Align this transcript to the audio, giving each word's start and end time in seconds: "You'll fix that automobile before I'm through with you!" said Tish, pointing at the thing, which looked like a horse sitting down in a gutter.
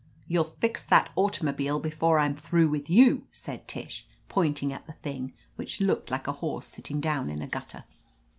"You'll 0.27 0.45
fix 0.45 0.83
that 0.87 1.11
automobile 1.15 1.79
before 1.79 2.17
I'm 2.17 2.33
through 2.33 2.69
with 2.69 2.89
you!" 2.89 3.27
said 3.31 3.67
Tish, 3.67 4.07
pointing 4.29 4.73
at 4.73 4.87
the 4.87 4.93
thing, 4.93 5.31
which 5.57 5.79
looked 5.79 6.09
like 6.09 6.25
a 6.25 6.31
horse 6.41 6.65
sitting 6.65 6.99
down 6.99 7.29
in 7.29 7.39
a 7.43 7.47
gutter. 7.47 7.83